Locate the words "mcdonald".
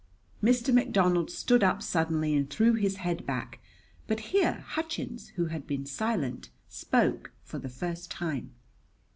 0.73-1.29